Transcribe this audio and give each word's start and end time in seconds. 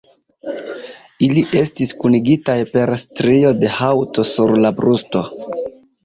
Ili 1.25 1.41
estis 1.59 1.91
kunigitaj 2.03 2.55
per 2.71 2.91
strio 3.01 3.51
de 3.65 3.69
haŭto 3.75 4.25
sur 4.31 4.55
la 4.63 4.71
brusto. 4.81 5.23